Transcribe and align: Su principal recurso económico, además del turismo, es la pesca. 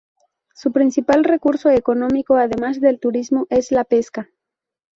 Su 0.55 0.71
principal 0.71 1.23
recurso 1.23 1.69
económico, 1.69 2.33
además 2.35 2.81
del 2.81 2.99
turismo, 2.99 3.45
es 3.51 3.71
la 3.71 3.83
pesca. 3.83 4.31